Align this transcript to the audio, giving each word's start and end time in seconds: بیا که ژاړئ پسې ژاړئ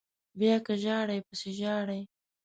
بیا 0.39 0.55
که 0.65 0.73
ژاړئ 0.83 1.19
پسې 1.27 1.49
ژاړئ 1.59 2.01